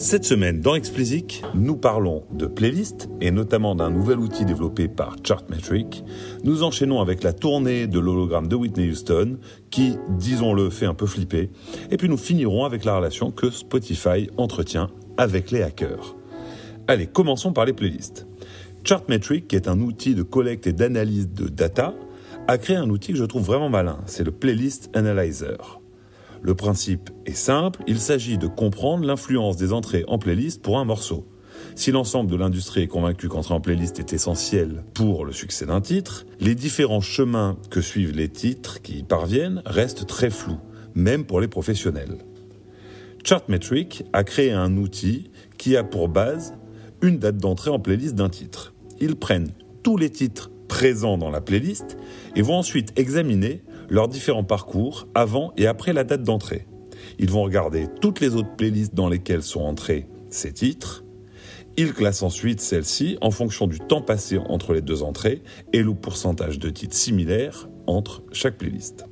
[0.00, 5.16] Cette semaine, dans Explicit, nous parlons de playlist et notamment d'un nouvel outil développé par
[5.22, 6.02] Chartmetric.
[6.42, 9.36] Nous enchaînons avec la tournée de l'hologramme de Whitney Houston
[9.68, 11.50] qui, disons-le, fait un peu flipper.
[11.90, 16.16] Et puis nous finirons avec la relation que Spotify entretient avec les hackers.
[16.88, 18.26] Allez, commençons par les playlists.
[18.84, 21.94] Chartmetric, qui est un outil de collecte et d'analyse de data,
[22.48, 23.98] a créé un outil que je trouve vraiment malin.
[24.06, 25.79] C'est le Playlist Analyzer.
[26.42, 30.84] Le principe est simple, il s'agit de comprendre l'influence des entrées en playlist pour un
[30.84, 31.26] morceau.
[31.74, 35.80] Si l'ensemble de l'industrie est convaincu qu'entrer en playlist est essentiel pour le succès d'un
[35.80, 40.60] titre, les différents chemins que suivent les titres qui y parviennent restent très flous,
[40.94, 42.18] même pour les professionnels.
[43.24, 46.54] Chartmetric a créé un outil qui a pour base
[47.02, 48.74] une date d'entrée en playlist d'un titre.
[48.98, 49.52] Ils prennent
[49.82, 51.98] tous les titres présents dans la playlist
[52.36, 56.66] et vont ensuite examiner leurs différents parcours avant et après la date d'entrée.
[57.18, 61.04] Ils vont regarder toutes les autres playlists dans lesquelles sont entrés ces titres.
[61.76, 65.94] Ils classent ensuite celles-ci en fonction du temps passé entre les deux entrées et le
[65.94, 69.06] pourcentage de titres similaires entre chaque playlist.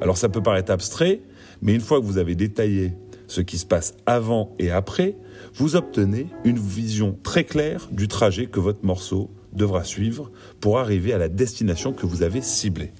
[0.00, 1.20] Alors ça peut paraître abstrait,
[1.62, 2.92] mais une fois que vous avez détaillé
[3.26, 5.16] ce qui se passe avant et après,
[5.54, 10.30] vous obtenez une vision très claire du trajet que votre morceau devra suivre
[10.60, 12.92] pour arriver à la destination que vous avez ciblée.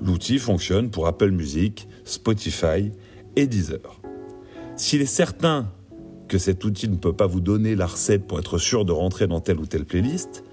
[0.00, 2.90] L'outil fonctionne pour Apple Music, Spotify
[3.36, 4.00] et Deezer.
[4.76, 5.70] S'il est certain
[6.28, 9.26] que cet outil ne peut pas vous donner la recette pour être sûr de rentrer
[9.26, 10.44] dans telle ou telle playlist,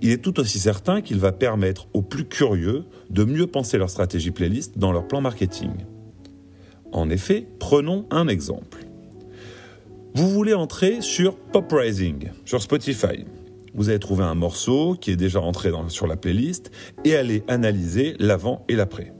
[0.00, 3.90] il est tout aussi certain qu'il va permettre aux plus curieux de mieux penser leur
[3.90, 5.72] stratégie playlist dans leur plan marketing.
[6.92, 8.86] En effet, prenons un exemple.
[10.14, 13.24] Vous voulez entrer sur Pop Rising, sur Spotify
[13.74, 16.70] vous allez trouver un morceau qui est déjà rentré sur la playlist
[17.04, 19.12] et allez analyser l'avant et l'après.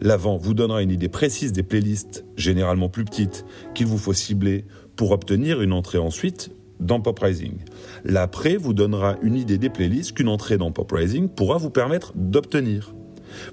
[0.00, 3.44] L'avant vous donnera une idée précise des playlists, généralement plus petites,
[3.74, 4.64] qu'il vous faut cibler
[4.96, 7.58] pour obtenir une entrée ensuite dans Pop Rising.
[8.04, 12.12] L'après vous donnera une idée des playlists qu'une entrée dans Pop Rising pourra vous permettre
[12.16, 12.94] d'obtenir.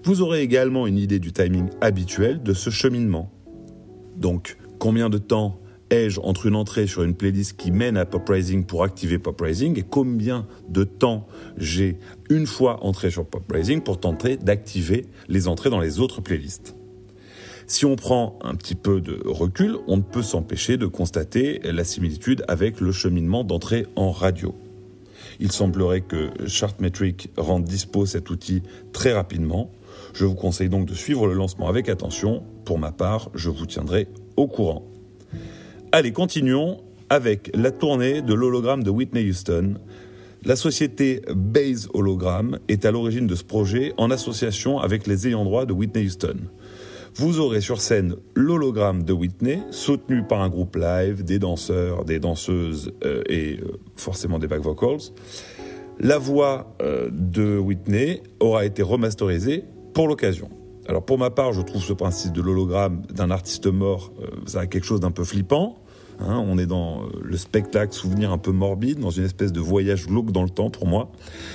[0.04, 3.32] Vous aurez également une idée du timing habituel de ce cheminement.
[4.18, 8.28] Donc, combien de temps ai-je entre une entrée sur une playlist qui mène à Pop
[8.28, 11.28] Rising pour activer Pop Rising et combien de temps
[11.58, 11.98] j'ai
[12.30, 16.76] une fois entré sur Pop Rising pour tenter d'activer les entrées dans les autres playlists?
[17.68, 21.84] Si on prend un petit peu de recul, on ne peut s'empêcher de constater la
[21.84, 24.56] similitude avec le cheminement d'entrée en radio.
[25.40, 29.72] Il semblerait que Chartmetric rende dispo cet outil très rapidement.
[30.14, 32.44] Je vous conseille donc de suivre le lancement avec attention.
[32.66, 34.84] Pour ma part, je vous tiendrai au courant.
[35.92, 36.78] Allez, continuons
[37.10, 39.74] avec la tournée de l'hologramme de Whitney Houston.
[40.46, 45.44] La société Base Hologram est à l'origine de ce projet en association avec les ayants
[45.44, 46.36] droit de Whitney Houston.
[47.16, 52.20] Vous aurez sur scène l'hologramme de Whitney, soutenu par un groupe live, des danseurs, des
[52.20, 55.00] danseuses euh, et euh, forcément des back vocals.
[56.00, 59.64] La voix euh, de Whitney aura été remasterisée
[59.96, 60.52] pour l'occasion.
[60.90, 64.62] Alors pour ma part, je trouve ce principe de l'hologramme d'un artiste mort, euh, ça
[64.62, 65.78] a quelque chose d'un peu flippant.
[66.20, 66.44] Hein.
[66.48, 70.08] on est dans euh, le spectacle, souvenir un peu morbide, dans une espèce de voyage
[70.08, 71.12] glauque dans le temps pour moi.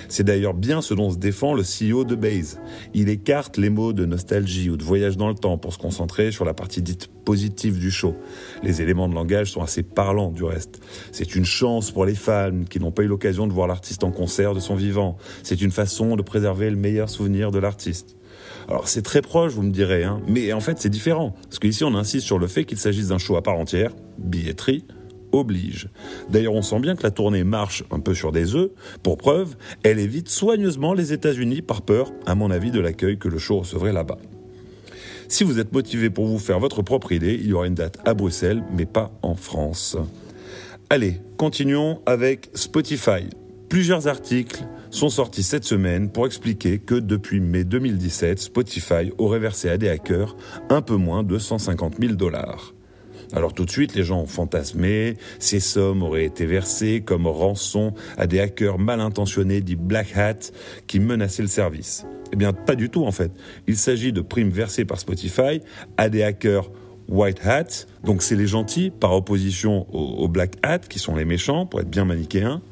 [0.09, 2.61] C'est d'ailleurs bien ce dont se défend le CEO de Base.
[2.95, 6.31] Il écarte les mots de nostalgie ou de voyage dans le temps pour se concentrer
[6.31, 8.15] sur la partie dite positive du show.
[8.63, 10.81] Les éléments de langage sont assez parlants du reste.
[11.11, 14.13] C'est une chance pour les fans qui n'ont pas eu l'occasion de voir l'artiste en
[14.13, 15.17] concert de son vivant.
[15.43, 18.17] C'est une façon de préserver le meilleur souvenir de l'artiste.
[18.69, 21.35] Alors c'est très proche, vous me direz, hein, mais en fait c'est différent.
[21.45, 24.85] Parce qu'ici on insiste sur le fait qu'il s'agisse d'un show à part entière, billetterie
[25.35, 25.89] oblige.
[26.31, 28.71] D'ailleurs, on sent bien que la tournée marche un peu sur des œufs.
[29.03, 33.29] Pour preuve, elle évite soigneusement les États-Unis par peur, à mon avis, de l'accueil que
[33.29, 34.19] le show recevrait là-bas.
[35.29, 37.99] Si vous êtes motivé pour vous faire votre propre idée, il y aura une date
[38.05, 39.97] à Bruxelles, mais pas en France.
[40.91, 43.29] Allez, continuons avec Spotify.
[43.69, 49.69] Plusieurs articles sont sortis cette semaine pour expliquer que depuis mai 2017, Spotify aurait versé
[49.69, 50.37] à des hackers
[50.71, 52.75] un peu moins de 150 000 dollars.
[53.33, 57.93] Alors tout de suite, les gens ont fantasmé, ces sommes auraient été versées comme rançon
[58.17, 60.53] à des hackers mal intentionnés dits Black Hat
[60.87, 62.07] qui menaçaient le service.
[62.33, 63.33] Eh bien, pas du tout en fait.
[63.67, 65.61] Il s'agit de primes versées par Spotify
[65.97, 66.71] à des hackers
[67.09, 71.67] White Hat, donc c'est les gentils par opposition aux, Black Hat qui sont les méchants,
[71.67, 72.63] pour être bien manichéens.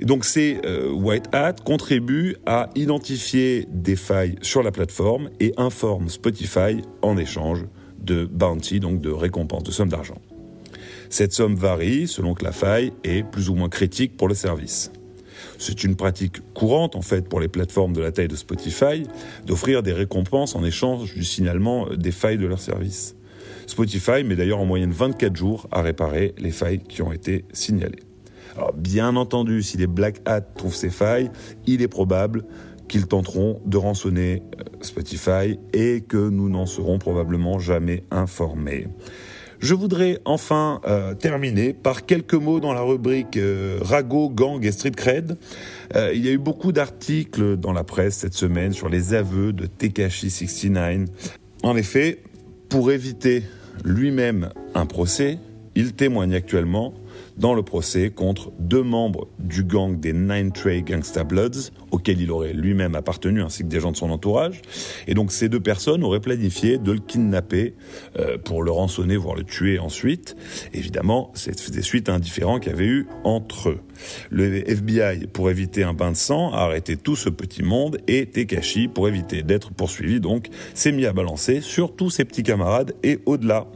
[0.00, 6.08] Donc ces euh, White Hat contribuent à identifier des failles sur la plateforme et informent
[6.08, 7.64] Spotify en échange
[7.98, 10.20] de bounty, donc de récompense, de somme d'argent.
[11.08, 14.90] Cette somme varie selon que la faille est plus ou moins critique pour le service.
[15.58, 19.04] C'est une pratique courante en fait pour les plateformes de la taille de Spotify
[19.46, 23.16] d'offrir des récompenses en échange du signalement des failles de leur service.
[23.66, 28.05] Spotify met d'ailleurs en moyenne 24 jours à réparer les failles qui ont été signalées.
[28.56, 31.30] Alors, bien entendu, si les Black Hat trouvent ces failles,
[31.66, 32.44] il est probable
[32.88, 38.88] qu'ils tenteront de rançonner euh, Spotify et que nous n'en serons probablement jamais informés.
[39.58, 44.72] Je voudrais enfin euh, terminer par quelques mots dans la rubrique euh, Rago, Gang et
[44.72, 45.36] Street Cred.
[45.94, 49.66] il y a eu beaucoup d'articles dans la presse cette semaine sur les aveux de
[49.66, 51.08] Tekashi 69.
[51.62, 52.22] En effet,
[52.68, 53.44] pour éviter
[53.84, 55.38] lui-même un procès,
[55.74, 56.92] il témoigne actuellement
[57.36, 62.30] dans le procès contre deux membres du gang des Nine Trey Gangsta Bloods, auquel il
[62.30, 64.62] aurait lui-même appartenu, ainsi que des gens de son entourage.
[65.06, 67.74] Et donc ces deux personnes auraient planifié de le kidnapper
[68.18, 70.36] euh, pour le rançonner, voire le tuer ensuite.
[70.72, 73.80] Évidemment, c'est des suites indifférents qu'il y avait eu entre eux.
[74.30, 78.26] Le FBI, pour éviter un bain de sang, a arrêté tout ce petit monde et
[78.26, 82.94] Tekashi, pour éviter d'être poursuivi, donc, s'est mis à balancer sur tous ses petits camarades
[83.02, 83.66] et au-delà.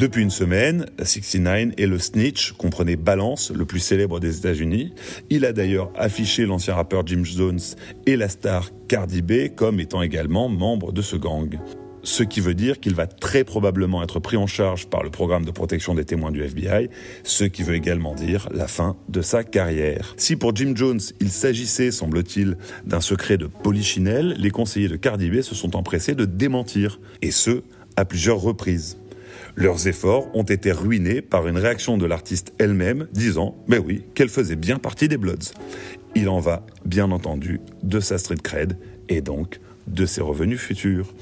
[0.00, 4.94] Depuis une semaine, 69 est le snitch, comprenez Balance, le plus célèbre des États-Unis.
[5.28, 7.60] Il a d'ailleurs affiché l'ancien rappeur Jim Jones
[8.06, 11.58] et la star Cardi B comme étant également membres de ce gang.
[12.02, 15.44] Ce qui veut dire qu'il va très probablement être pris en charge par le programme
[15.44, 16.88] de protection des témoins du FBI,
[17.22, 20.14] ce qui veut également dire la fin de sa carrière.
[20.16, 22.56] Si pour Jim Jones, il s'agissait, semble-t-il,
[22.86, 27.30] d'un secret de polichinelle, les conseillers de Cardi B se sont empressés de démentir, et
[27.30, 27.64] ce,
[27.96, 28.96] à plusieurs reprises.
[29.56, 34.28] Leurs efforts ont été ruinés par une réaction de l'artiste elle-même disant, mais oui, qu'elle
[34.28, 35.52] faisait bien partie des Bloods.
[36.14, 38.76] Il en va, bien entendu, de sa street cred
[39.08, 41.12] et donc de ses revenus futurs.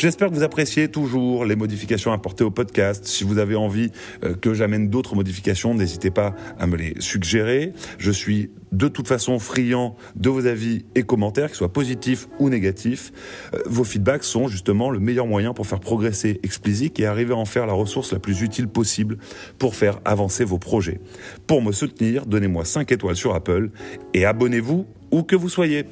[0.00, 3.04] J'espère que vous appréciez toujours les modifications apportées au podcast.
[3.04, 3.90] Si vous avez envie
[4.24, 7.74] euh, que j'amène d'autres modifications, n'hésitez pas à me les suggérer.
[7.98, 12.48] Je suis de toute façon friand de vos avis et commentaires, qu'ils soient positifs ou
[12.48, 13.12] négatifs.
[13.52, 17.36] Euh, vos feedbacks sont justement le meilleur moyen pour faire progresser Explicit et arriver à
[17.36, 19.18] en faire la ressource la plus utile possible
[19.58, 20.98] pour faire avancer vos projets.
[21.46, 23.68] Pour me soutenir, donnez-moi 5 étoiles sur Apple
[24.14, 25.84] et abonnez-vous où que vous soyez.